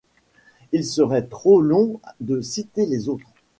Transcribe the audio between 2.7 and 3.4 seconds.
les autres.